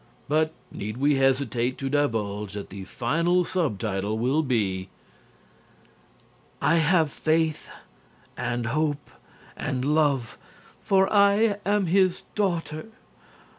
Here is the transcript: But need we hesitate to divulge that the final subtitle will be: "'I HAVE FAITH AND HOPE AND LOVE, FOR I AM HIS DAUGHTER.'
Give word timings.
But 0.27 0.51
need 0.71 0.97
we 0.97 1.17
hesitate 1.17 1.77
to 1.77 1.87
divulge 1.87 2.53
that 2.53 2.71
the 2.71 2.85
final 2.85 3.43
subtitle 3.43 4.17
will 4.17 4.41
be: 4.41 4.89
"'I 6.59 6.77
HAVE 6.77 7.11
FAITH 7.11 7.69
AND 8.35 8.65
HOPE 8.65 9.11
AND 9.55 9.85
LOVE, 9.85 10.39
FOR 10.81 11.07
I 11.13 11.57
AM 11.67 11.85
HIS 11.85 12.23
DAUGHTER.' 12.33 12.87